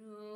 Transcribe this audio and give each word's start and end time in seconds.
Room. 0.00 0.31